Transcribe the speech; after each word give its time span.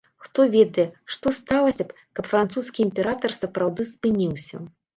Хто 0.27 0.45
ведае, 0.53 0.85
што 1.15 1.33
сталася 1.41 1.83
б, 1.91 1.97
каб 2.21 2.31
французскі 2.33 2.79
імператар 2.87 3.39
сапраўды 3.41 3.89
спыніўся? 3.95 4.67